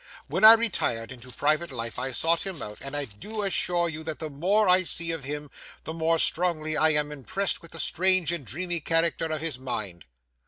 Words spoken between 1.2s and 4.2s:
private life, I sought him out, and I do assure you that